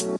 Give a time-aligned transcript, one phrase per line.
[0.00, 0.18] And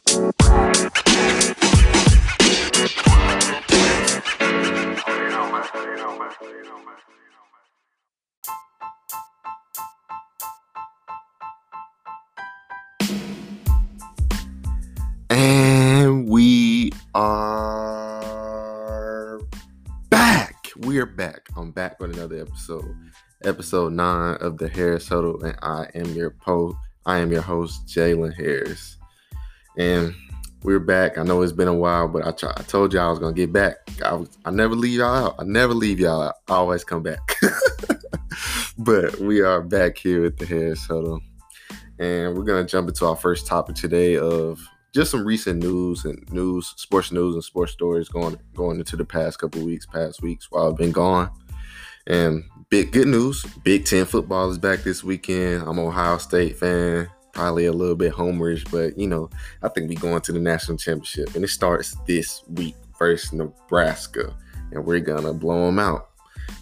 [16.29, 19.39] we are
[20.11, 20.55] back.
[20.77, 21.47] We are back.
[21.57, 22.95] I'm back with another episode,
[23.43, 26.77] episode nine of the Harris Huddle, and I am your po.
[27.07, 28.97] I am your host, Jalen Harris,
[29.81, 30.15] and
[30.61, 31.17] we're back.
[31.17, 33.33] I know it's been a while, but I, try, I told y'all I was gonna
[33.33, 33.77] get back.
[34.05, 35.35] I, was, I never leave y'all out.
[35.39, 36.21] I never leave y'all.
[36.21, 37.19] I always come back.
[38.77, 41.19] but we are back here at the Harris Huddle,
[41.97, 46.31] and we're gonna jump into our first topic today of just some recent news and
[46.31, 50.51] news, sports news and sports stories going going into the past couple weeks, past weeks
[50.51, 51.31] while I've been gone.
[52.05, 55.63] And big good news, Big Ten football is back this weekend.
[55.63, 59.29] I'm Ohio State fan, probably a little bit homerish, but you know,
[59.61, 64.33] I think we going to the national championship, and it starts this week versus Nebraska,
[64.71, 66.09] and we're gonna blow them out.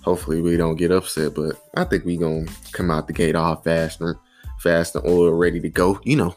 [0.04, 3.58] Hopefully, we don't get upset, but I think we gonna come out the gate all
[3.58, 4.16] fast and
[4.60, 6.00] fast and oil, ready to go.
[6.04, 6.36] You know,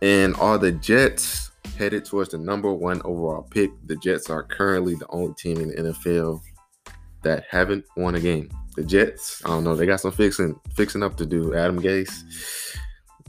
[0.00, 3.70] and are the Jets headed towards the number one overall pick?
[3.86, 6.40] The Jets are currently the only team in the NFL
[7.22, 8.50] that haven't won a game.
[8.76, 11.54] The Jets, I don't know, they got some fixing fixing up to do.
[11.54, 12.12] Adam Gase.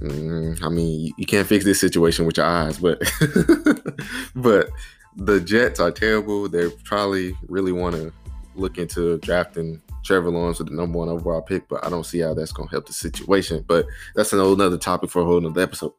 [0.01, 2.99] Mm, I mean, you can't fix this situation with your eyes, but
[4.35, 4.69] but
[5.15, 6.49] the Jets are terrible.
[6.49, 8.11] They probably really want to
[8.55, 12.19] look into drafting Trevor Lawrence with the number one overall pick, but I don't see
[12.19, 13.63] how that's going to help the situation.
[13.67, 15.93] But that's another topic for a whole nother episode.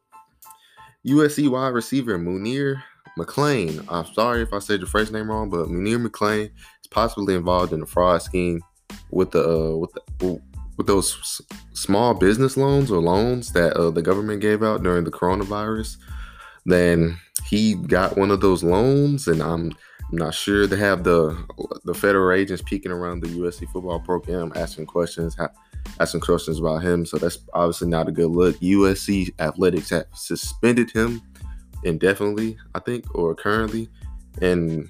[1.05, 2.81] USC wide receiver Munir
[3.17, 3.85] McClain.
[3.89, 7.73] I'm sorry if I said your first name wrong, but Munir McClain is possibly involved
[7.73, 8.61] in a fraud scheme
[9.11, 10.41] with the uh, with the,
[10.77, 11.41] with those s-
[11.73, 15.97] small business loans or loans that uh, the government gave out during the coronavirus.
[16.65, 19.73] Then he got one of those loans, and I'm
[20.11, 21.37] not sure they have the
[21.83, 25.51] the federal agents peeking around the USC football program, asking questions, ha-
[25.99, 27.05] asking questions about him.
[27.05, 28.55] So that's obviously not a good look.
[28.57, 31.21] USC athletics have suspended him
[31.83, 33.89] indefinitely, I think, or currently,
[34.41, 34.89] and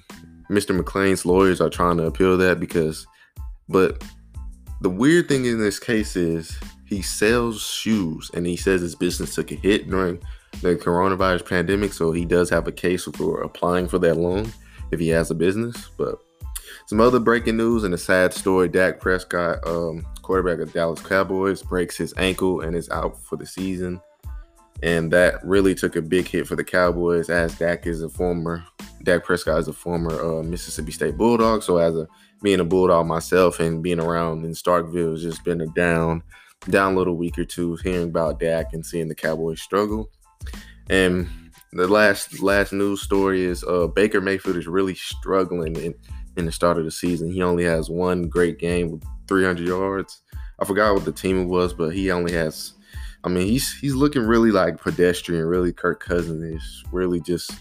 [0.50, 0.78] Mr.
[0.78, 3.06] McClain's lawyers are trying to appeal that because,
[3.68, 4.02] but
[4.80, 9.34] the weird thing in this case is he sells shoes and he says his business
[9.34, 10.20] took a hit during
[10.62, 14.52] the coronavirus pandemic, so he does have a case for applying for that loan
[14.90, 15.90] if he has a business.
[15.96, 16.18] But
[16.86, 21.62] some other breaking news and a sad story: Dak Prescott, um, quarterback of Dallas Cowboys,
[21.62, 24.00] breaks his ankle and is out for the season.
[24.82, 28.64] And that really took a big hit for the Cowboys, as Dak is a former
[29.02, 31.62] Dak Prescott is a former uh, Mississippi State Bulldog.
[31.62, 32.08] So as a
[32.42, 36.22] being a Bulldog myself and being around in Starkville has just been a down,
[36.70, 40.10] down little week or two, hearing about Dak and seeing the Cowboys struggle.
[40.90, 41.28] And
[41.72, 45.94] the last last news story is uh, Baker Mayfield is really struggling in,
[46.36, 47.30] in the start of the season.
[47.30, 50.22] He only has one great game with 300 yards.
[50.58, 52.72] I forgot what the team it was, but he only has.
[53.24, 57.52] I mean, he's he's looking really like pedestrian, really Kirk Cousins is really just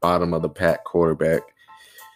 [0.00, 1.42] bottom of the pack quarterback.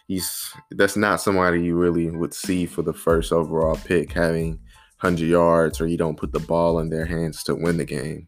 [0.07, 4.59] He's that's not somebody you really would see for the first overall pick having
[4.99, 8.27] 100 yards or you don't put the ball in their hands to win the game.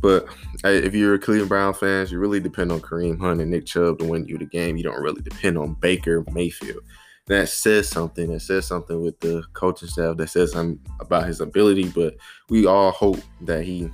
[0.00, 0.26] But
[0.64, 3.98] if you're a Cleveland Brown fans, you really depend on Kareem Hunt and Nick Chubb
[3.98, 4.76] to win you the game.
[4.76, 6.82] You don't really depend on Baker Mayfield.
[7.26, 8.30] That says something.
[8.30, 10.18] That says something with the coaching staff.
[10.18, 11.88] That says something about his ability.
[11.88, 12.16] But
[12.50, 13.88] we all hope that he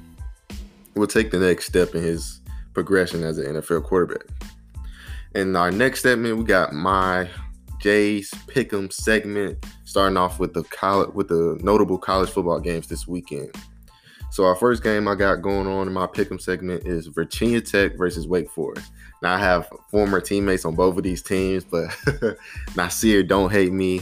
[0.96, 2.40] will take the next step in his
[2.74, 4.26] progression as an NFL quarterback.
[5.34, 7.28] In our next segment, we got my
[7.80, 13.06] Jay's Pick'em segment, starting off with the college with the notable college football games this
[13.06, 13.54] weekend.
[14.32, 17.96] So our first game I got going on in my Pick'em segment is Virginia Tech
[17.96, 18.92] versus Wake Forest.
[19.22, 21.96] Now I have former teammates on both of these teams, but
[22.76, 24.00] Nasir, don't hate me.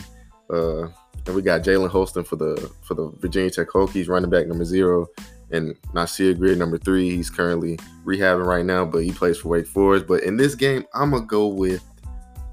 [0.50, 0.88] Uh,
[1.26, 4.64] and we got Jalen Holston for the for the Virginia Tech Hokies, running back number
[4.64, 5.06] zero,
[5.50, 7.16] and Nasir Greer number three.
[7.16, 10.06] He's currently rehabbing right now, but he plays for Wake Forest.
[10.06, 11.82] But in this game, I'm gonna go with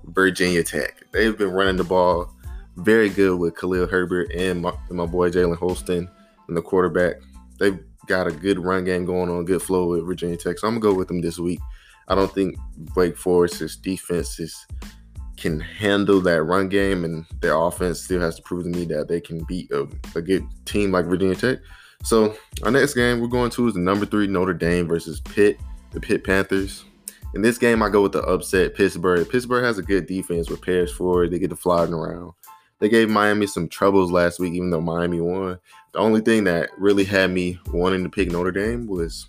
[0.06, 1.04] Virginia Tech.
[1.12, 2.34] They've been running the ball
[2.78, 6.10] very good with Khalil Herbert and my, and my boy Jalen Holston
[6.48, 7.16] and the quarterback.
[7.60, 10.60] They've got a good run game going on, good flow with Virginia Tech.
[10.60, 11.60] So I'm gonna go with them this week.
[12.08, 12.58] I don't think
[12.96, 14.66] Wake Forest's defense is
[15.38, 19.08] can handle that run game, and their offense still has to prove to me that
[19.08, 21.60] they can beat a, a good team like Virginia Tech.
[22.04, 25.60] So our next game we're going to is the number three Notre Dame versus Pitt,
[25.92, 26.86] the Pitt Panthers.
[27.34, 29.28] In this game, I go with the upset Pittsburgh.
[29.30, 31.32] Pittsburgh has a good defense with Paris Ford.
[31.32, 32.32] They get to flying around.
[32.80, 35.58] They gave Miami some troubles last week, even though Miami won.
[35.94, 39.28] The only thing that really had me wanting to pick Notre Dame was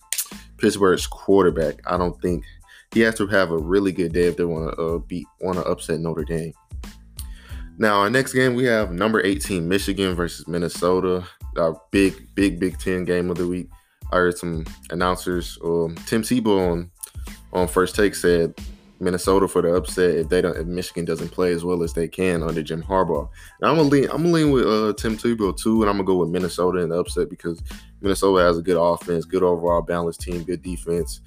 [0.59, 1.81] Pittsburgh's quarterback.
[1.87, 2.45] I don't think
[2.93, 5.59] he has to have a really good day if they want to uh, beat want
[5.59, 6.53] to upset Notre Dame.
[7.79, 11.27] Now, our next game we have number 18 Michigan versus Minnesota.
[11.59, 13.69] Our big, big Big Ten game of the week.
[14.13, 15.59] I heard some announcers.
[15.65, 16.91] Um, Tim Tebow on
[17.53, 18.55] on first take said
[19.01, 22.09] Minnesota for the upset if they don't if Michigan doesn't play as well as they
[22.09, 23.29] can under Jim Harbaugh.
[23.61, 26.07] Now I'm gonna lean I'm gonna lean with uh, Tim Tebow too, and I'm gonna
[26.07, 27.63] go with Minnesota in the upset because
[28.01, 31.21] Minnesota has a good offense, good overall balanced team, good defense,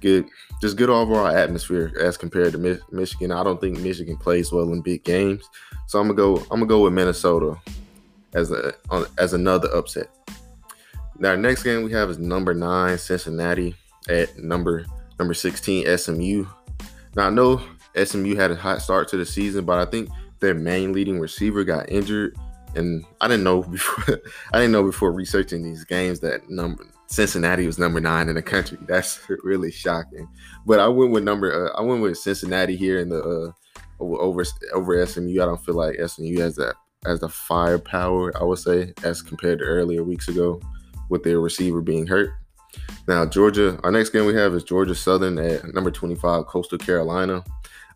[0.00, 0.26] good
[0.60, 3.32] just good overall atmosphere as compared to Mi- Michigan.
[3.32, 5.48] I don't think Michigan plays well in big games,
[5.86, 7.58] so I'm gonna go I'm gonna go with Minnesota
[8.34, 10.08] as a on, as another upset.
[11.18, 13.74] Now, next game we have is number nine Cincinnati
[14.08, 14.84] at number
[15.18, 16.46] number 16 SMU.
[17.16, 17.60] Now I know
[17.96, 20.08] SMU had a hot start to the season, but I think
[20.40, 22.36] their main leading receiver got injured,
[22.76, 24.20] and I didn't know before.
[24.52, 28.42] I didn't know before researching these games that number Cincinnati was number nine in the
[28.42, 28.78] country.
[28.86, 30.28] That's really shocking.
[30.66, 31.70] But I went with number.
[31.70, 33.52] Uh, I went with Cincinnati here in the uh,
[33.98, 35.42] over over SMU.
[35.42, 36.74] I don't feel like SMU has that
[37.08, 38.36] as the firepower.
[38.40, 40.60] I would say as compared to earlier weeks ago
[41.08, 42.30] with their receiver being hurt.
[43.06, 47.42] Now, Georgia, our next game we have is Georgia Southern at number 25, Coastal Carolina.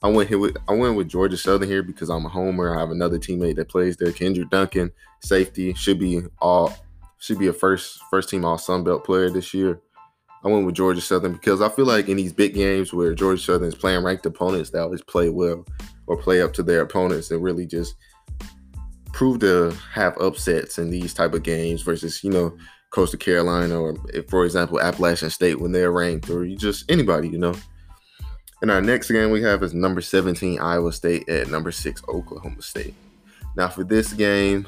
[0.03, 2.75] I went here with I went with Georgia Southern here because I'm a homer.
[2.75, 6.75] I have another teammate that plays there, Kendrick Duncan, safety, should be all
[7.19, 9.81] should be a first first team all Sun Belt player this year.
[10.45, 13.41] I went with Georgia Southern because I feel like in these big games where Georgia
[13.41, 15.65] Southern is playing ranked opponents, they always play well
[16.09, 17.95] or play up to their opponents and really just
[19.13, 22.57] prove to have upsets in these type of games versus, you know,
[22.91, 27.29] Coastal Carolina or, if, for example, Appalachian State when they're ranked, or you just anybody,
[27.29, 27.55] you know.
[28.61, 32.63] And our next game we have is number 17 Iowa State at number six Oklahoma
[32.63, 32.95] State.
[33.57, 34.67] Now for this game,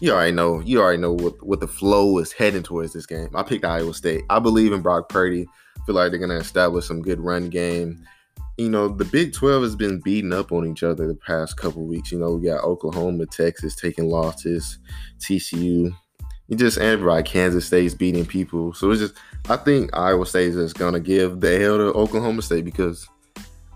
[0.00, 3.28] you already know you already know what what the flow is heading towards this game.
[3.34, 4.24] I picked Iowa State.
[4.30, 5.46] I believe in Brock Purdy.
[5.86, 8.04] feel like they're gonna establish some good run game.
[8.56, 11.84] You know, the Big 12 has been beating up on each other the past couple
[11.86, 12.12] weeks.
[12.12, 14.78] You know, we got Oklahoma, Texas taking losses,
[15.18, 15.92] TCU,
[16.48, 18.74] you just everybody Kansas State's beating people.
[18.74, 19.14] So it's just
[19.48, 23.08] I think Iowa State is just gonna give the hell to Oklahoma State because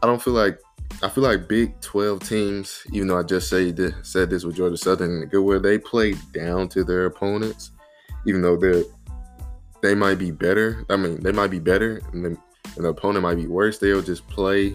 [0.02, 0.58] I don't feel like
[1.02, 4.56] I feel like Big 12 teams, even though I just say this, said this with
[4.56, 7.70] Georgia Southern, good where they play down to their opponents,
[8.26, 8.84] even though they're
[9.82, 10.84] they might be better.
[10.90, 12.36] I mean, they might be better, and,
[12.84, 13.78] the opponent might be worse.
[13.78, 14.74] They'll just play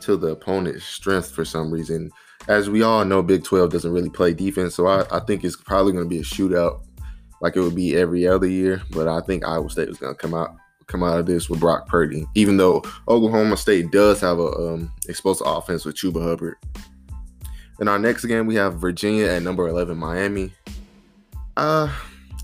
[0.00, 2.10] to the opponent's strength for some reason.
[2.48, 5.56] As we all know, Big 12 doesn't really play defense, so I, I think it's
[5.56, 6.82] probably going to be a shootout
[7.40, 8.82] like it would be every other year.
[8.90, 10.56] But I think Iowa State was going to come out
[10.88, 14.92] come out of this with Brock Purdy, even though Oklahoma State does have a um,
[15.08, 16.56] explosive offense with Chuba Hubbard.
[17.80, 20.52] In our next game, we have Virginia at number 11, Miami.
[21.56, 21.92] Uh,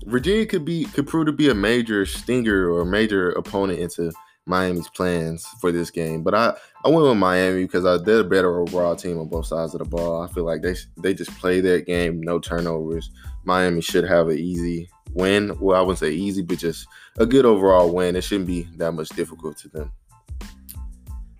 [0.05, 4.11] Virginia could be could prove to be a major stinger or a major opponent into
[4.49, 6.23] Miami's plans for this game.
[6.23, 6.53] But I,
[6.83, 9.79] I went with Miami because I, they're a better overall team on both sides of
[9.79, 10.23] the ball.
[10.23, 13.11] I feel like they they just play their game, no turnovers.
[13.45, 15.57] Miami should have an easy win.
[15.59, 16.87] Well, I wouldn't say easy, but just
[17.17, 18.15] a good overall win.
[18.15, 19.91] It shouldn't be that much difficult to them.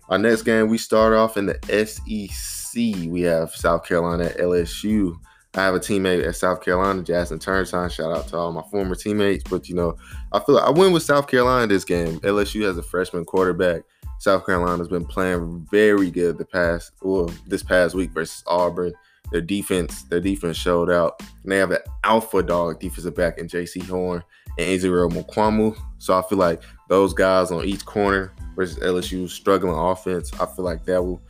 [0.08, 3.10] Our next game, we start off in the SEC.
[3.10, 5.16] We have South Carolina LSU.
[5.54, 7.90] I have a teammate at South Carolina, Jackson Turntime.
[7.90, 9.44] Shout out to all my former teammates.
[9.48, 9.96] But you know,
[10.32, 12.20] I feel like I went with South Carolina this game.
[12.20, 13.82] LSU has a freshman quarterback.
[14.18, 18.92] South Carolina's been playing very good the past well this past week versus Auburn.
[19.32, 21.22] Their defense, their defense showed out.
[21.42, 24.22] And they have an alpha dog defensive back in Jaycee Horn
[24.58, 25.76] and Israel Mukuamu.
[25.98, 30.32] So I feel like those guys on each corner versus LSU struggling offense.
[30.34, 31.20] I feel like that will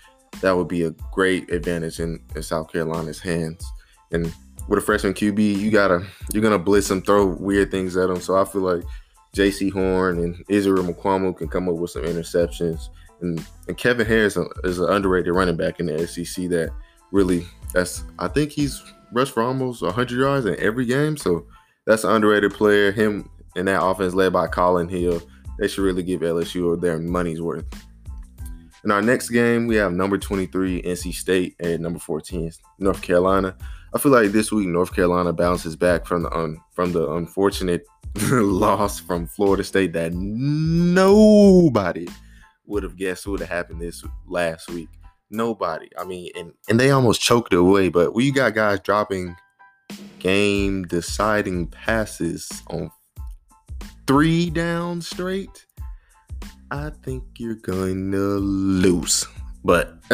[0.41, 3.65] that would be a great advantage in, in South Carolina's hands.
[4.13, 4.33] And
[4.69, 8.21] with a freshman QB, you gotta you're gonna blitz them, throw weird things at them.
[8.21, 8.83] So I feel like
[9.35, 12.89] Jaycee Horn and Israel Mukuamu can come up with some interceptions.
[13.21, 16.71] And, and Kevin Harris is an underrated running back in the SEC that
[17.13, 21.17] really that's I think he's rushed for almost 100 yards in every game.
[21.17, 21.47] So
[21.87, 22.93] that's an underrated player.
[22.93, 25.21] Him and that offense led by Collin Hill.
[25.59, 27.67] They should really give LSU their money's worth.
[28.85, 33.57] In our next game, we have number 23 NC State and number 14 North Carolina.
[33.93, 37.85] I feel like this week North Carolina bounces back from the un, from the unfortunate
[38.31, 42.07] loss from Florida State that nobody
[42.67, 44.89] would have guessed would have happened this last week.
[45.31, 45.89] Nobody.
[45.99, 47.89] I mean, and and they almost choked it away.
[47.89, 49.35] But we got guys dropping
[50.21, 52.91] game deciding passes on
[54.07, 55.67] three down straight.
[56.71, 59.27] I think you're going to lose.
[59.65, 59.95] But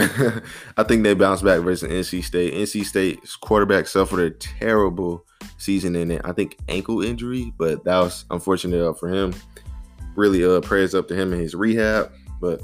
[0.77, 2.55] I think they bounced back versus NC State.
[2.55, 5.25] NC State's quarterback suffered a terrible
[5.59, 6.23] season in it.
[6.25, 9.35] I think ankle injury, but that was unfortunate for him.
[10.17, 12.11] Really, uh, prayers up to him and his rehab.
[12.41, 12.61] But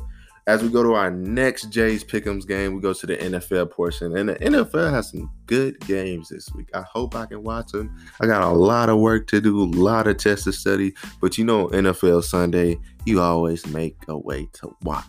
[0.46, 4.16] as we go to our next Jay's Pickums game, we go to the NFL portion.
[4.16, 6.68] And the NFL has some good games this week.
[6.74, 7.94] I hope I can watch them.
[8.20, 10.94] I got a lot of work to do, a lot of tests to study.
[11.20, 15.04] But you know, NFL Sunday, you always make a way to watch.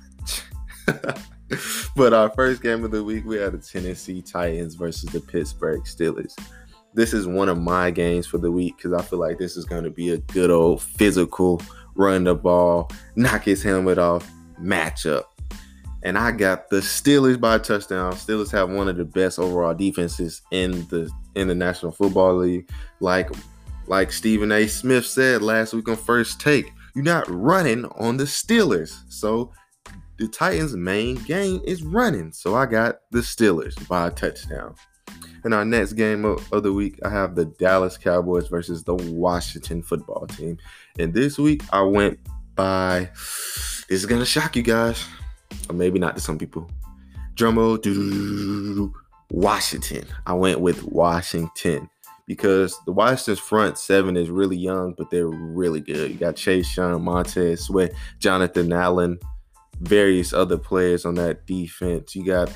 [1.95, 5.81] but our first game of the week, we had the Tennessee Titans versus the Pittsburgh
[5.83, 6.35] Steelers.
[6.93, 9.65] This is one of my games for the week because I feel like this is
[9.65, 11.61] going to be a good old physical
[11.95, 14.29] run the ball, knock his helmet off
[14.59, 15.23] matchup.
[16.03, 18.13] And I got the Steelers by touchdown.
[18.13, 22.69] Steelers have one of the best overall defenses in the in the National Football League.
[22.99, 23.29] Like
[23.87, 24.67] like Stephen A.
[24.67, 29.01] Smith said last week on First Take, you're not running on the Steelers.
[29.07, 29.51] So
[30.17, 32.31] the Titans' main game is running.
[32.31, 34.75] So I got the Steelers by a touchdown.
[35.45, 38.95] In our next game of, of, the week, I have the Dallas Cowboys versus the
[38.95, 40.57] Washington football team.
[40.97, 42.19] And this week, I went
[42.55, 43.09] by.
[43.13, 45.05] This is gonna shock you guys,
[45.69, 46.69] or maybe not to some people.
[47.35, 48.93] Drumroll,
[49.31, 50.05] Washington.
[50.25, 51.89] I went with Washington
[52.25, 56.11] because the Washington's front seven is really young, but they're really good.
[56.11, 59.19] You got Chase Young, Montez Sweat, Jonathan Allen,
[59.83, 62.15] various other players on that defense.
[62.15, 62.55] You got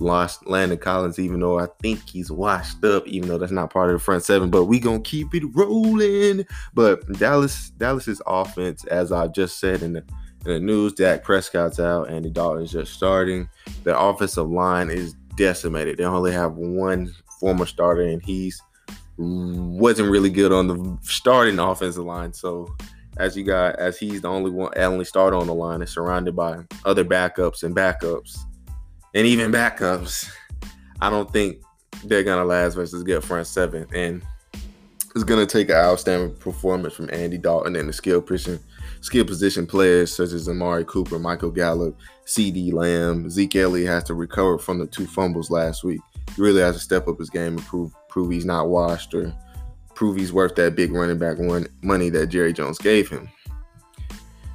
[0.00, 3.90] lost Landon Collins, even though I think he's washed up, even though that's not part
[3.90, 4.50] of the front seven.
[4.50, 6.46] But we gonna keep it rolling.
[6.74, 10.04] But Dallas, Dallas's offense, as I just said in the
[10.44, 13.48] in the news, Dak Prescott's out, Andy Dalton's just starting.
[13.84, 15.98] The offensive line is decimated.
[15.98, 18.62] They only have one former starter, and he's
[19.16, 22.32] wasn't really good on the starting offensive line.
[22.32, 22.72] So
[23.18, 26.34] as you got as he's the only one only starter on the line is surrounded
[26.36, 28.38] by other backups and backups
[29.14, 30.30] and even backups,
[31.00, 31.62] I don't think
[32.04, 33.86] they're gonna last versus get front seven.
[33.94, 34.22] And
[35.14, 38.60] it's gonna take an outstanding performance from Andy Dalton and the skill position
[39.00, 41.96] skill position players such as Amari Cooper, Michael Gallup,
[42.26, 46.00] CeeDee Lamb, Zeke Elliott has to recover from the two fumbles last week.
[46.34, 49.32] He really has to step up his game and prove prove he's not washed or
[49.98, 53.28] prove he's worth that big running back one money that Jerry Jones gave him.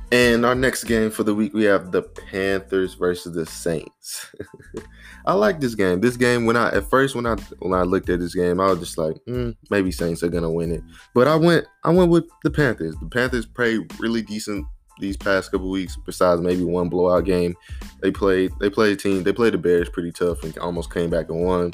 [0.10, 4.34] And our next game for the week, we have the Panthers versus the Saints.
[5.26, 6.00] I like this game.
[6.00, 8.68] This game, when I at first when I when I looked at this game, I
[8.68, 10.82] was just like, mm, maybe Saints are gonna win it.
[11.14, 12.96] But I went I went with the Panthers.
[13.02, 14.66] The Panthers played really decent
[15.00, 15.98] these past couple weeks.
[16.06, 17.54] Besides maybe one blowout game,
[18.02, 19.24] they played they played a team.
[19.24, 21.74] They played the Bears pretty tough and almost came back and won.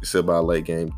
[0.00, 0.94] Except by a late game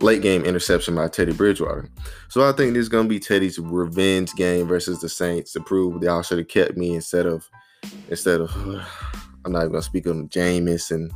[0.00, 1.88] late game interception by Teddy Bridgewater.
[2.28, 6.02] So I think this is gonna be Teddy's revenge game versus the Saints to prove
[6.02, 7.48] y'all should have kept me instead of
[8.08, 8.50] instead of
[9.44, 11.10] I'm not even gonna speak on Jameis and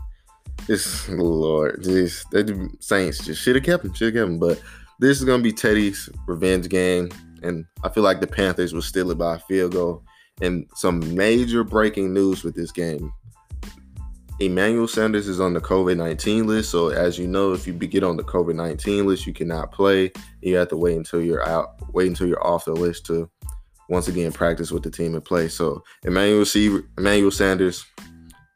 [0.67, 4.39] this Lord, this the Saints just should have kept him, should have kept him.
[4.39, 4.61] But
[4.99, 7.11] this is gonna be Teddy's revenge game,
[7.43, 10.03] and I feel like the Panthers will steal it by a field goal.
[10.41, 13.13] And some major breaking news with this game.
[14.41, 16.71] Emmanuel Sanders is on the COVID 19 list.
[16.71, 20.13] So, as you know, if you get on the COVID 19 list, you cannot play.
[20.43, 23.31] You have to wait until you're out, wait until you're off the list to
[23.89, 25.49] once again practice with the team and play.
[25.49, 26.45] So, Emmanuel,
[26.99, 27.85] Emmanuel Sanders,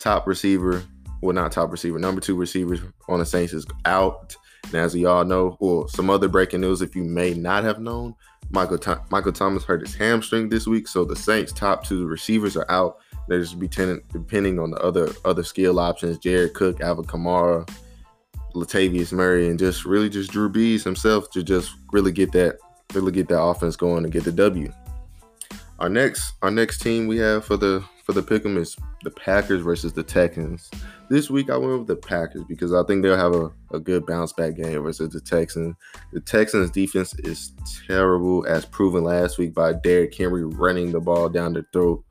[0.00, 0.82] top receiver,
[1.23, 4.35] well, not top receiver, number two receiver on the Saints is out.
[4.64, 7.78] And as we all know, well, some other breaking news, if you may not have
[7.78, 8.14] known,
[8.50, 8.78] Michael
[9.11, 12.99] Michael Thomas hurt his hamstring this week, so the Saints' top two receivers are out.
[13.28, 17.68] They're just depending depending on the other other skill options: Jared Cook, Alvin Kamara,
[18.54, 22.58] Latavius Murray, and just really just Drew Brees himself to just really get that
[22.94, 24.73] really get that offense going and get the W.
[25.78, 29.61] Our next our next team we have for the for the pick'em is the Packers
[29.61, 30.70] versus the Texans.
[31.11, 34.06] This week I went with the Packers because I think they'll have a, a good
[34.06, 35.76] bounce back game versus the Texans.
[36.12, 37.52] The Texans defense is
[37.87, 42.02] terrible as proven last week by Derrick Henry running the ball down the throat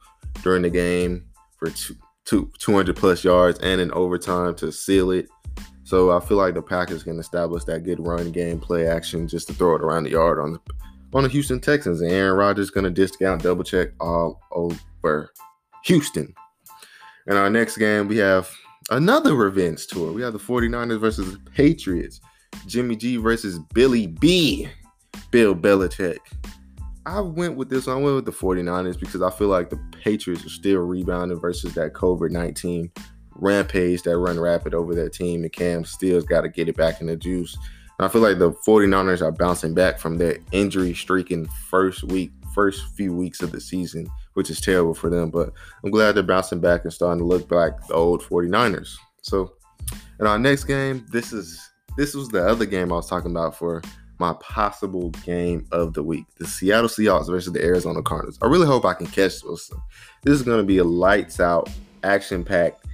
[0.44, 1.26] during the game
[1.58, 5.28] for two, two, 200 plus yards and in overtime to seal it.
[5.84, 9.48] So I feel like the Packers can establish that good run game, play action, just
[9.48, 10.60] to throw it around the yard on the
[11.14, 12.02] on the Houston Texans.
[12.02, 15.32] And Aaron Rodgers going to discount double check all over
[15.86, 16.34] Houston.
[17.28, 18.50] In our next game, we have
[18.90, 20.12] another revenge tour.
[20.12, 22.20] We have the 49ers versus the Patriots.
[22.66, 24.68] Jimmy G versus Billy B.
[25.32, 26.18] Bill Belichick.
[27.08, 27.88] I went with this.
[27.88, 31.74] I went with the 49ers because I feel like the Patriots are still rebounding versus
[31.76, 32.92] that COVID 19
[33.36, 35.44] rampage that run rapid over that team.
[35.44, 37.58] And Cam still's got to get it back in the juice.
[37.98, 42.04] And I feel like the 49ers are bouncing back from their injury streak in first
[42.04, 45.30] week, first few weeks of the season, which is terrible for them.
[45.30, 45.54] But
[45.86, 48.98] I'm glad they're bouncing back and starting to look like the old 49ers.
[49.22, 49.54] So
[50.20, 53.56] in our next game, this is this was the other game I was talking about
[53.56, 53.82] for
[54.20, 58.40] my possible game of the week the Seattle Seahawks versus the Arizona Cardinals.
[58.42, 59.72] I really hope I can catch this.
[60.24, 61.70] This is going to be a lights out,
[62.04, 62.86] action packed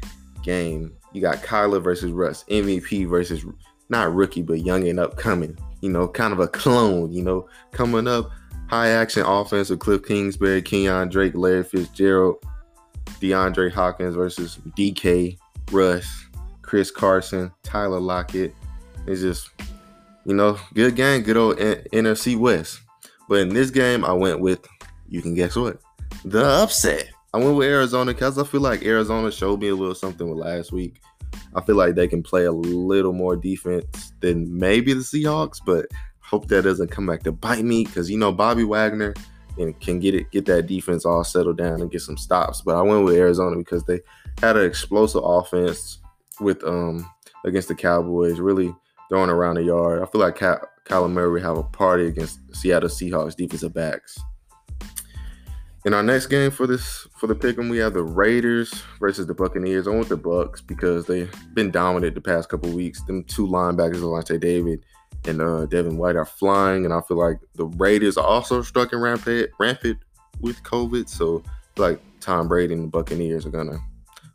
[0.43, 0.93] game.
[1.13, 3.45] You got Kyler versus Russ, MVP versus
[3.89, 5.57] not rookie, but young and upcoming.
[5.81, 8.29] You know, kind of a clone, you know, coming up.
[8.67, 12.37] High action offense with Cliff Kingsbury, Kenyan Drake, Larry Fitzgerald,
[13.21, 15.37] DeAndre Hopkins versus DK,
[15.71, 16.25] Russ,
[16.61, 18.55] Chris Carson, Tyler Lockett.
[19.05, 19.49] It's just,
[20.25, 22.79] you know, good game, good old N- NFC West.
[23.29, 24.65] But in this game, I went with,
[25.07, 25.79] you can guess what?
[26.25, 27.09] The upset.
[27.33, 30.37] I went with Arizona because I feel like Arizona showed me a little something with
[30.37, 31.01] last week.
[31.55, 35.87] I feel like they can play a little more defense than maybe the Seahawks, but
[36.19, 39.13] hope that doesn't come back to bite me because you know Bobby Wagner
[39.57, 42.61] and can get it get that defense all settled down and get some stops.
[42.61, 43.99] But I went with Arizona because they
[44.41, 45.99] had an explosive offense
[46.39, 47.09] with um
[47.45, 48.73] against the Cowboys, really
[49.13, 50.01] throwing around the yard.
[50.01, 54.17] I feel like Cal- Kyler Murray have a party against Seattle Seahawks defensive backs.
[55.85, 59.35] In our next game for this for the pick'em, we have the Raiders versus the
[59.35, 59.87] Buccaneers.
[59.87, 63.03] I want the Bucks because they've been dominant the past couple weeks.
[63.03, 64.83] Them two linebackers, Lavonte David
[65.25, 68.93] and uh, Devin White, are flying, and I feel like the Raiders are also struck
[68.93, 69.99] in rampant, rampant
[70.41, 71.07] with COVID.
[71.07, 71.43] So
[71.77, 73.77] like Tom Brady and the Buccaneers are gonna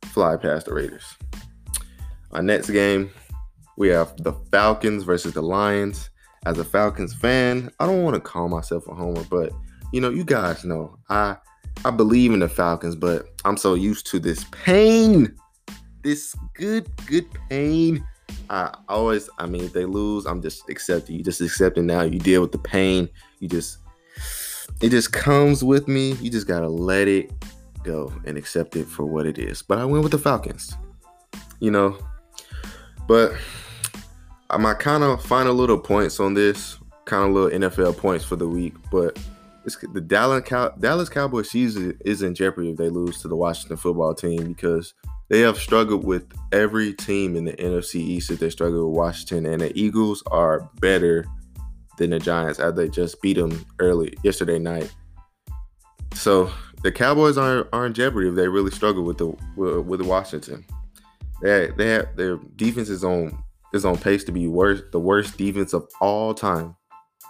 [0.04, 1.16] fly past the Raiders.
[2.30, 3.11] Our next game,
[3.78, 6.11] we have the Falcons versus the Lions.
[6.47, 9.52] As a Falcons fan, I don't want to call myself a homer, but
[9.92, 11.37] you know, you guys know I
[11.85, 15.35] I believe in the Falcons, but I'm so used to this pain,
[16.02, 18.04] this good good pain.
[18.50, 21.16] I always, I mean, if they lose, I'm just accepting.
[21.16, 22.02] You just accepting now.
[22.02, 23.08] You deal with the pain.
[23.40, 23.78] You just,
[24.80, 26.12] it just comes with me.
[26.14, 27.32] You just gotta let it
[27.85, 29.62] go and accept it for what it is.
[29.62, 30.75] But I went with the Falcons.
[31.61, 31.99] You know,
[33.06, 33.32] but
[34.50, 38.25] I might kind of find a little points on this, kind of little NFL points
[38.25, 39.19] for the week, but
[39.93, 43.76] the Dallas, Cow- Dallas Cowboys season is in jeopardy if they lose to the Washington
[43.76, 44.95] football team because
[45.28, 49.61] they have struggled with every team in the NFC East they struggled with Washington, and
[49.61, 51.27] the Eagles are better
[51.99, 54.90] than the Giants as they just beat them early yesterday night.
[56.14, 56.51] So
[56.83, 60.64] the Cowboys are, are in jeopardy if they really struggle with the with, with Washington.
[61.42, 63.42] They they have, their defense is on
[63.74, 66.74] is on pace to be worst the worst defense of all time,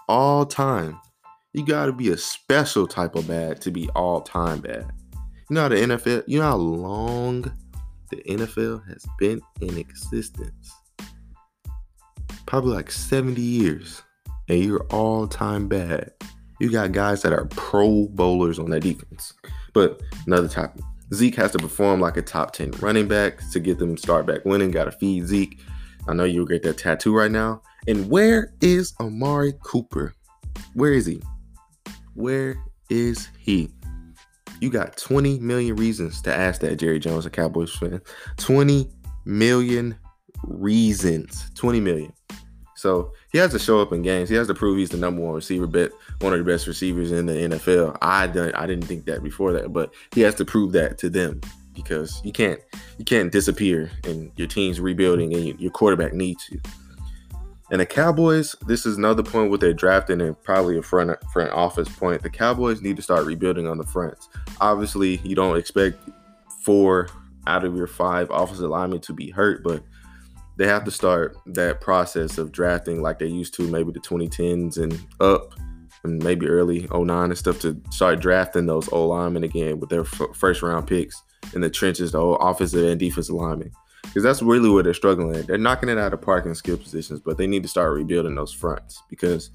[0.08, 0.98] all time.
[1.54, 4.86] You got to be a special type of bad to be all time bad.
[5.50, 7.42] You know how the NFL, you know how long
[8.10, 10.70] the NFL has been in existence?
[12.46, 14.02] Probably like 70 years.
[14.48, 16.12] And you're all time bad.
[16.60, 19.34] You got guys that are pro bowlers on that defense.
[19.72, 20.82] But another topic.
[21.14, 24.44] Zeke has to perform like a top 10 running back to get them start back
[24.44, 24.70] winning.
[24.70, 25.60] Got to feed Zeke.
[26.08, 27.60] I know you'll get that tattoo right now.
[27.86, 30.14] And where is Amari Cooper?
[30.72, 31.22] Where is he?
[32.14, 32.56] Where
[32.88, 33.70] is he?
[34.60, 38.00] You got 20 million reasons to ask that, Jerry Jones, a Cowboys fan.
[38.38, 38.90] 20
[39.26, 39.96] million
[40.44, 41.50] reasons.
[41.54, 42.12] 20 million.
[42.74, 44.30] So he has to show up in games.
[44.30, 45.90] He has to prove he's the number one receiver, bet
[46.20, 47.98] one of the best receivers in the NFL.
[48.00, 51.10] I didn't, I didn't think that before that, but he has to prove that to
[51.10, 51.40] them
[51.82, 52.60] because you can't
[52.98, 56.60] you can't disappear and your team's rebuilding and your quarterback needs you.
[57.70, 61.50] And the Cowboys, this is another point with their drafting and probably a front front
[61.52, 62.22] office point.
[62.22, 64.28] The Cowboys need to start rebuilding on the fronts.
[64.60, 65.98] Obviously, you don't expect
[66.62, 67.08] four
[67.46, 69.82] out of your five offensive linemen to be hurt, but
[70.56, 74.78] they have to start that process of drafting like they used to, maybe the 2010s
[74.78, 75.54] and up,
[76.04, 80.00] and maybe early 09 and stuff to start drafting those old linemen again with their
[80.00, 81.22] f- first round picks
[81.54, 83.72] in the trenches, the offensive and defensive linemen
[84.08, 85.42] because that's really where they're struggling.
[85.42, 88.52] They're knocking it out of park skill positions, but they need to start rebuilding those
[88.52, 89.50] fronts because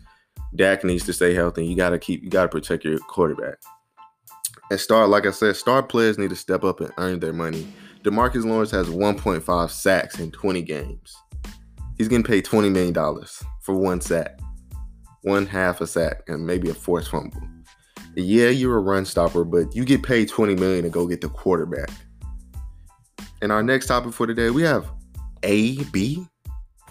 [0.55, 1.65] Dak needs to stay healthy.
[1.65, 3.57] You got to keep, you got to protect your quarterback.
[4.69, 7.67] And star, like I said, star players need to step up and earn their money.
[8.03, 11.15] Demarcus Lawrence has 1.5 sacks in 20 games.
[11.97, 14.39] He's getting paid 20 million dollars for one sack,
[15.21, 17.41] one half a sack, and maybe a forced fumble.
[18.15, 21.29] Yeah, you're a run stopper, but you get paid 20 million to go get the
[21.29, 21.89] quarterback.
[23.41, 24.89] And our next topic for today, we have
[25.43, 26.25] AB,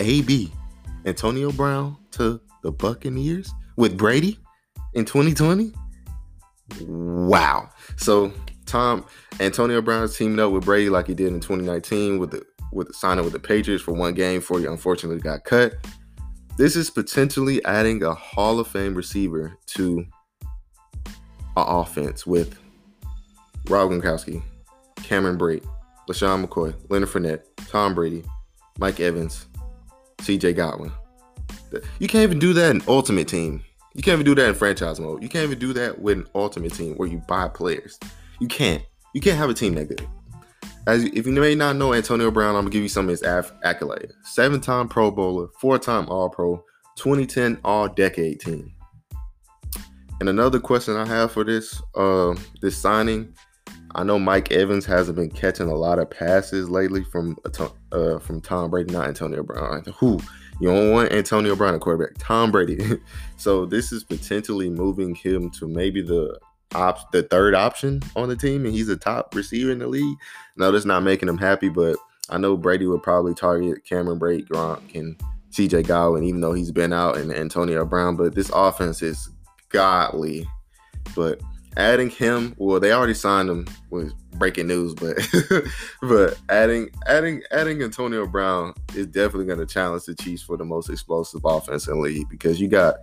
[0.01, 0.53] AB,
[1.07, 4.39] Antonio Brown to the Buccaneers with Brady
[4.95, 5.73] in 2020.
[6.83, 7.71] Wow.
[7.97, 8.33] So
[8.67, 9.05] Tom
[9.41, 12.89] Antonio Brown is teaming up with Brady like he did in 2019 with the with
[12.89, 15.75] the signing with the Patriots for one game before he unfortunately got cut.
[16.57, 20.05] This is potentially adding a Hall of Fame receiver to
[21.57, 22.59] offense with
[23.69, 24.43] Rob Gronkowski,
[24.97, 25.67] Cameron Brate,
[26.09, 28.25] LeSean McCoy, Leonard Fournette, Tom Brady,
[28.79, 29.47] Mike Evans,
[30.19, 30.93] CJ Godwin.
[31.99, 33.65] You can't even do that in Ultimate Team.
[33.95, 35.23] You can't even do that in franchise mode.
[35.23, 37.99] You can't even do that with an Ultimate Team where you buy players.
[38.41, 38.83] You can't.
[39.15, 40.07] You can't have a team that good.
[40.87, 43.23] As if you may not know Antonio Brown, I'm gonna give you some of his
[43.23, 46.65] accolades: seven-time Pro Bowler, four-time All-Pro,
[46.97, 48.73] 2010 All-Decade Team.
[50.23, 53.35] And another question I have for this uh, this signing,
[53.97, 57.37] I know Mike Evans hasn't been catching a lot of passes lately from
[57.91, 59.83] uh, from Tom Brady, not Antonio Brown.
[59.97, 60.21] Who
[60.61, 63.01] you don't want Antonio Brown, a quarterback, Tom Brady.
[63.37, 66.39] so this is potentially moving him to maybe the
[66.73, 70.19] op- the third option on the team, and he's a top receiver in the league.
[70.57, 71.97] No, that's not making him happy, but
[72.31, 76.71] I know Brady would probably target Cameron Brate, Gronk, and CJ Godwin, even though he's
[76.71, 78.15] been out, and Antonio Brown.
[78.15, 79.29] But this offense is
[79.73, 80.47] godly.
[81.15, 81.41] But
[81.77, 85.17] adding him, well, they already signed him was breaking news, but
[86.03, 90.65] but adding adding adding Antonio Brown is definitely going to challenge the Chiefs for the
[90.65, 92.97] most explosive offense in league because you got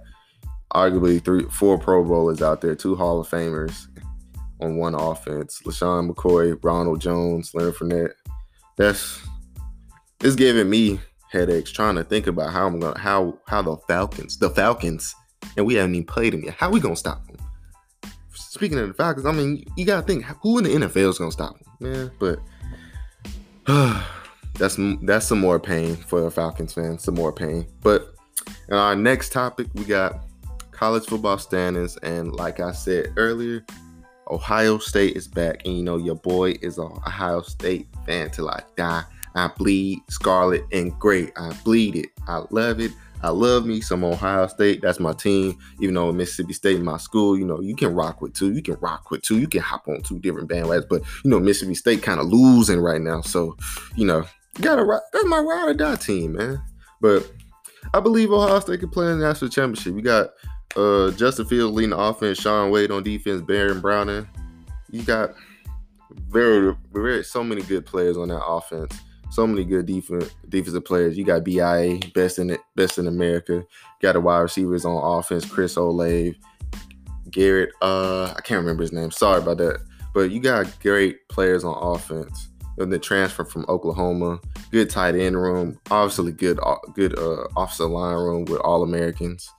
[0.74, 3.88] arguably three, four Pro Bowlers out there, two Hall of Famers
[4.62, 5.62] on one offense.
[5.66, 8.14] LeSean McCoy, Ronald Jones, Leonard Fournette.
[8.78, 9.22] That's
[10.22, 11.00] it's giving me
[11.32, 15.16] headaches trying to think about how I'm gonna how how the Falcons, the Falcons,
[15.60, 16.56] and we haven't even played him yet.
[16.56, 17.36] How we gonna stop them?
[18.34, 21.32] Speaking of the Falcons, I mean, you gotta think who in the NFL is gonna
[21.32, 22.12] stop them, man.
[22.18, 22.40] But
[24.58, 27.68] that's that's some more pain for the Falcons fans, some more pain.
[27.84, 28.16] But
[28.70, 30.22] in our next topic, we got
[30.72, 31.98] college football standings.
[31.98, 33.66] And like I said earlier,
[34.32, 35.66] Ohio State is back.
[35.66, 39.04] And you know, your boy is a Ohio State fan till I die.
[39.36, 41.34] I bleed scarlet and gray.
[41.36, 42.10] I bleed it.
[42.30, 42.92] I love it.
[43.22, 44.82] I love me some Ohio State.
[44.82, 45.58] That's my team.
[45.80, 48.54] Even though Mississippi State, my school, you know, you can rock with two.
[48.54, 49.40] You can rock with two.
[49.40, 50.88] You can hop on two different bandwagons.
[50.90, 53.22] But you know, Mississippi State kind of losing right now.
[53.22, 53.58] So,
[53.96, 54.26] you know,
[54.62, 55.04] gotta rock.
[55.14, 56.62] That's my ride or die team, man.
[57.02, 57.30] But
[57.94, 59.94] I believe Ohio State can play in the national championship.
[59.94, 60.30] We got
[60.76, 64.28] uh, Justin Fields leading the offense, Shaun Wade on defense, Baron Browning.
[64.92, 65.34] You got
[66.30, 68.94] very, very so many good players on that offense.
[69.32, 71.18] So many good defensive players.
[71.18, 73.64] You got BIA, best in it, best in America.
[74.02, 76.36] Got the wide receivers on offense, Chris Olave,
[77.30, 77.72] Garrett.
[77.82, 79.12] Uh, I can't remember his name.
[79.12, 79.82] Sorry about that.
[80.14, 82.50] But you got great players on offense.
[82.78, 84.40] And the transfer from Oklahoma,
[84.72, 87.48] good tight end room, obviously good, uh, good uh,
[87.88, 89.50] line room with all Americans.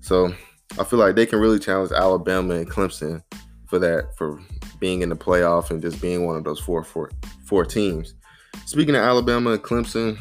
[0.00, 0.34] So
[0.78, 3.22] I feel like they can really challenge Alabama and Clemson
[3.68, 4.40] for that, for
[4.80, 7.10] being in the playoff and just being one of those four, four,
[7.46, 8.14] four teams.
[8.72, 10.18] Speaking of Alabama and Clemson,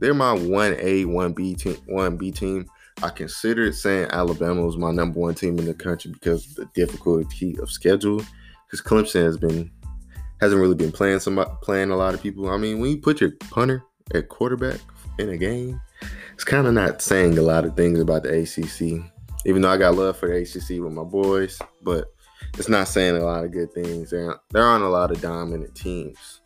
[0.00, 2.66] they're my one A, one B team, one B team.
[3.04, 6.64] I considered saying Alabama was my number one team in the country because of the
[6.74, 8.20] difficulty of schedule.
[8.66, 9.70] Because Clemson has been
[10.40, 12.50] hasn't really been playing some playing a lot of people.
[12.50, 14.80] I mean, when you put your punter at quarterback
[15.20, 15.80] in a game,
[16.32, 19.08] it's kind of not saying a lot of things about the ACC
[19.46, 22.06] even though I got love for the ACC with my boys, but
[22.58, 24.10] it's not saying a lot of good things.
[24.10, 26.40] There, there aren't a lot of dominant teams.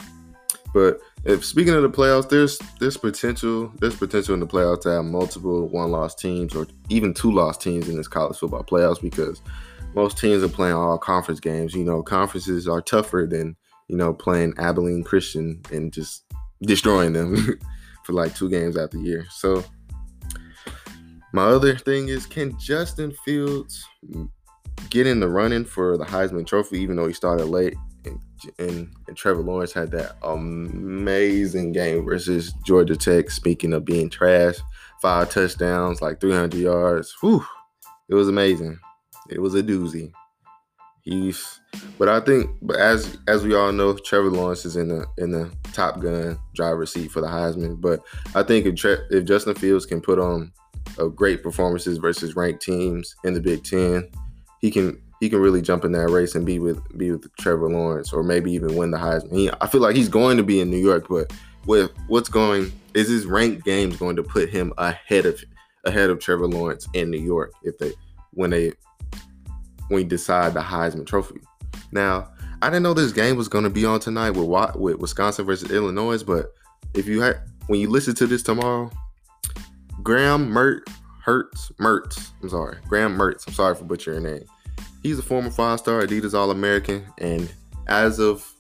[0.75, 4.91] But if speaking of the playoffs, there's there's potential there's potential in the playoffs to
[4.91, 9.01] have multiple one loss teams or even two loss teams in this college football playoffs
[9.01, 9.43] because
[9.95, 11.75] most teams are playing all conference games.
[11.75, 13.57] You know, conferences are tougher than
[13.89, 16.25] you know playing Abilene Christian and just
[16.63, 17.59] destroying them
[18.05, 19.27] for like two games out the year.
[19.31, 19.65] So
[21.33, 23.85] my other thing is, can Justin Fields
[24.91, 27.75] get in the running for the Heisman Trophy, even though he started late?
[28.59, 33.31] And, and, Trevor Lawrence had that amazing game versus Georgia Tech.
[33.31, 34.57] Speaking of being trash,
[35.01, 37.17] five touchdowns, like 300 yards.
[37.21, 37.45] Whew,
[38.09, 38.79] it was amazing.
[39.29, 40.13] It was a doozy.
[41.03, 41.61] He's,
[41.99, 45.31] but I think, but as as we all know, Trevor Lawrence is in the in
[45.31, 47.81] the Top Gun driver's seat for the Heisman.
[47.81, 48.01] But
[48.35, 50.53] I think if Tre- if Justin Fields can put on
[50.99, 54.11] a great performances versus ranked teams in the Big Ten,
[54.61, 57.71] he can he can really jump in that race and be with be with Trevor
[57.71, 59.35] Lawrence or maybe even win the Heisman.
[59.35, 61.33] He, I feel like he's going to be in New York, but
[61.67, 65.43] with what's going is his ranked games going to put him ahead of
[65.85, 67.93] ahead of Trevor Lawrence in New York if they
[68.33, 68.73] when they
[69.89, 71.41] when he decide the Heisman Trophy.
[71.91, 72.31] Now,
[72.63, 75.71] I didn't know this game was going to be on tonight with with Wisconsin versus
[75.71, 76.53] Illinois, but
[76.95, 78.91] if you had when you listen to this tomorrow,
[80.03, 80.89] Graham Mert
[81.23, 82.31] Hurts Mertz.
[82.43, 83.47] I'm sorry, Graham Mertz.
[83.47, 84.45] I'm sorry for butchering your name.
[85.03, 87.51] He's a former five-star Adidas All-American, and
[87.87, 88.51] as of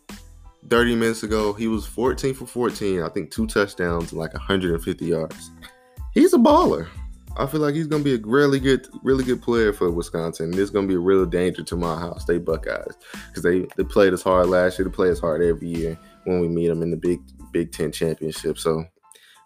[0.68, 3.02] 30 minutes ago, he was 14 for 14.
[3.02, 5.50] I think two touchdowns and like 150 yards.
[6.14, 6.88] He's a baller.
[7.36, 10.50] I feel like he's gonna be a really good, really good player for Wisconsin.
[10.50, 12.96] This is gonna be a real danger to my Ohio They Buckeyes
[13.28, 14.88] because they they played us hard last year.
[14.88, 17.20] They play us hard every year when we meet them in the Big
[17.52, 18.58] Big Ten championship.
[18.58, 18.84] So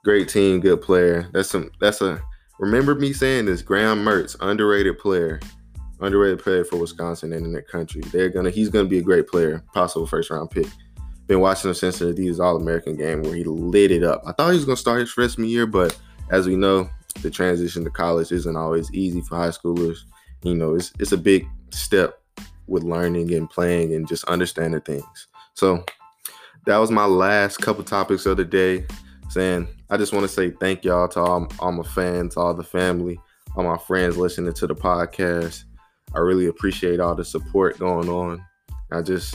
[0.05, 1.29] great team, good player.
[1.33, 2.23] That's some that's a
[2.59, 3.61] remember me saying this.
[3.61, 5.39] Graham Mertz, underrated player,
[6.03, 8.01] underrated player for Wisconsin and in the country.
[8.13, 10.67] They're gonna he's gonna be a great player, possible first round pick.
[11.27, 14.23] Been watching him since the Adidas All American game where he lit it up.
[14.27, 15.99] I thought he was gonna start his freshman year, but
[16.31, 16.89] as we know,
[17.23, 19.99] the transition to college isn't always easy for high schoolers.
[20.43, 22.21] You know, it's it's a big step
[22.67, 25.29] with learning and playing and just understanding things.
[25.55, 25.85] So
[26.67, 28.87] that was my last couple topics of the day.
[29.29, 32.63] Saying I just want to say thank y'all to all, all my fans, all the
[32.63, 33.21] family,
[33.57, 35.65] all my friends listening to the podcast.
[36.15, 38.45] I really appreciate all the support going on.
[38.91, 39.35] I just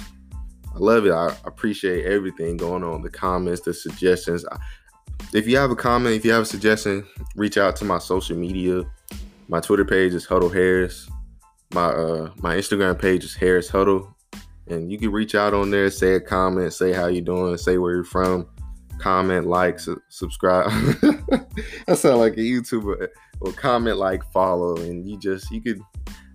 [0.73, 1.11] I love it.
[1.11, 4.45] I appreciate everything going on, the comments, the suggestions.
[5.33, 8.37] If you have a comment, if you have a suggestion, reach out to my social
[8.37, 8.83] media.
[9.47, 11.09] My Twitter page is Huddle Harris.
[11.73, 14.15] My uh my Instagram page is Harris Huddle.
[14.67, 17.77] And you can reach out on there, say a comment, say how you're doing, say
[17.77, 18.47] where you're from,
[18.99, 20.69] comment, like, su- subscribe.
[21.87, 23.07] I sound like a YouTuber.
[23.39, 25.79] Well, comment, like, follow, and you just you could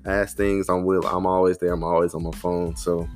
[0.06, 0.68] ask things.
[0.68, 1.06] I'm will.
[1.06, 1.72] I'm always there.
[1.72, 2.76] I'm always on my phone.
[2.76, 3.08] So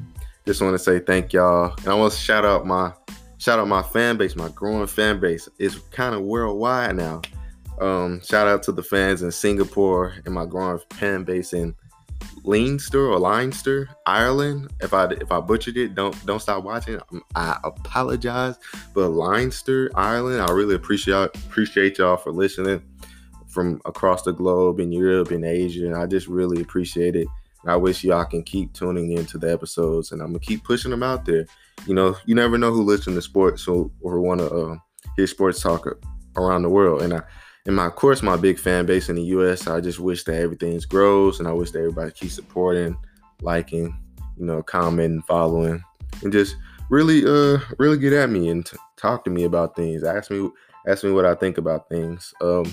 [0.44, 2.92] just want to say thank y'all, and I want to shout out my
[3.38, 5.48] shout out my fan base, my growing fan base.
[5.58, 7.22] It's kind of worldwide now.
[7.80, 11.74] Um, shout out to the fans in Singapore and my growing fan base in
[12.44, 14.72] Leinster or Leinster, Ireland.
[14.80, 17.00] If I if I butchered it, don't don't stop watching.
[17.34, 18.56] I apologize.
[18.94, 22.82] But Leinster, Ireland, I really appreciate appreciate y'all for listening
[23.56, 25.86] from across the globe in Europe and Asia.
[25.86, 27.26] And I just really appreciate it.
[27.62, 30.90] And I wish y'all can keep tuning into the episodes, and I'm gonna keep pushing
[30.90, 31.46] them out there.
[31.86, 34.76] You know, you never know who listens to sports or, or want to uh,
[35.16, 35.86] hear sports talk
[36.36, 37.00] around the world.
[37.00, 37.22] And I
[37.64, 39.66] and my, course, my big fan base in the U.S.
[39.66, 42.96] I just wish that everything grows, and I wish that everybody keeps supporting,
[43.40, 43.98] liking,
[44.36, 45.82] you know, commenting, following,
[46.22, 46.56] and just
[46.90, 50.04] really, uh, really get at me and t- talk to me about things.
[50.04, 50.48] Ask me,
[50.86, 52.32] ask me what I think about things.
[52.40, 52.72] Um,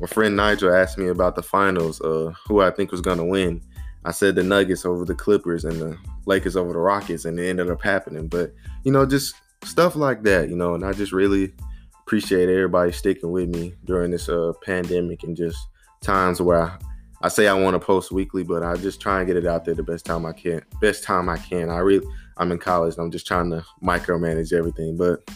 [0.00, 3.60] my friend Nigel asked me about the finals, uh, who I think was gonna win.
[4.04, 7.48] I said the Nuggets over the Clippers and the Lakers over the Rockets, and it
[7.48, 8.26] ended up happening.
[8.26, 9.34] But you know, just
[9.64, 11.52] stuff like that, you know, and I just really
[12.00, 15.58] appreciate everybody sticking with me during this uh, pandemic and just
[16.00, 16.78] times where I,
[17.22, 19.66] I say I want to post weekly, but I just try and get it out
[19.66, 20.62] there the best time I can.
[20.80, 21.68] Best time I can.
[21.68, 22.06] I really
[22.38, 22.94] I'm in college.
[22.98, 24.96] I'm just trying to micromanage everything.
[24.96, 25.28] But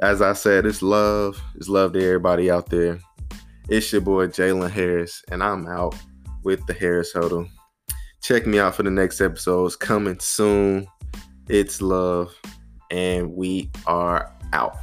[0.00, 1.40] as I said, it's love.
[1.54, 3.00] It's love to everybody out there.
[3.68, 5.94] It's your boy Jalen Harris, and I'm out
[6.42, 7.48] with the Harris Huddle.
[8.20, 10.86] Check me out for the next episodes coming soon.
[11.48, 12.34] It's love,
[12.90, 14.76] and we are out.